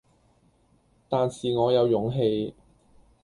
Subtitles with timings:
[1.09, 2.55] 但是我有勇氣，